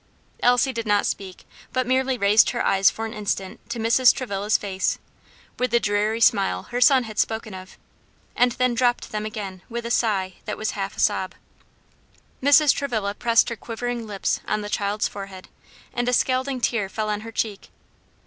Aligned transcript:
Elsie 0.41 0.73
did 0.73 0.87
not 0.87 1.05
speak, 1.05 1.47
but 1.71 1.85
merely 1.85 2.17
raised 2.17 2.49
her 2.49 2.65
eyes 2.65 2.89
for 2.89 3.05
an 3.05 3.13
instant 3.13 3.59
to 3.69 3.77
Mrs. 3.77 4.11
Travilla's 4.11 4.57
face, 4.57 4.97
with 5.59 5.69
the 5.69 5.79
dreary 5.79 6.19
smile 6.19 6.63
her 6.71 6.81
son 6.81 7.03
had 7.03 7.19
spoken 7.19 7.53
of, 7.53 7.77
and 8.35 8.53
then 8.53 8.73
dropped 8.73 9.11
them 9.11 9.27
again 9.27 9.61
with 9.69 9.85
a 9.85 9.91
sigh 9.91 10.37
that 10.45 10.57
was 10.57 10.71
half 10.71 10.97
a 10.97 10.99
sob. 10.99 11.35
Mrs. 12.41 12.73
Travilla 12.73 13.13
pressed 13.13 13.49
her 13.49 13.55
quivering 13.55 14.07
lips 14.07 14.39
on 14.47 14.61
the 14.61 14.69
child's 14.69 15.07
forehead, 15.07 15.47
and 15.93 16.09
a 16.09 16.13
scalding 16.13 16.59
tear 16.61 16.89
fell 16.89 17.07
on 17.11 17.21
her 17.21 17.31
cheek. 17.31 17.69